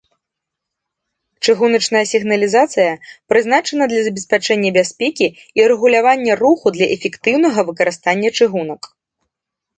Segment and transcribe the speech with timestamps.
[1.47, 2.93] Чыгуначная сігналізацыя
[3.33, 5.27] прызначана для забеспячэння бяспекі
[5.61, 8.81] і рэгулявання руху для эфектыўнага выкарыстання чыгунак.